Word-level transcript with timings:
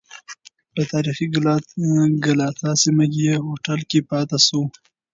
په 0.73 0.81
تاریخی 0.91 1.25
ګلاټا 2.25 2.71
سیمه 2.83 3.05
کې 3.11 3.21
یې 3.27 3.35
هوټل 3.45 3.79
کې 3.89 3.99
پاتې 4.09 4.37
شو. 4.47 4.61